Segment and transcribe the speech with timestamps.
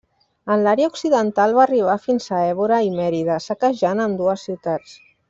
[0.53, 4.97] En l'àrea occidental va arribar fins a Évora i Mèrida, saquejant ambdues ciutats.